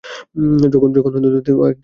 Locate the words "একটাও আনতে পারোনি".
1.25-1.75